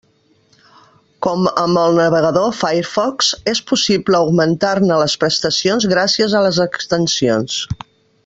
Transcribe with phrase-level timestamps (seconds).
[1.25, 7.61] Com amb el navegador Firefox, és possible augmentar-ne les prestacions gràcies a les extensions.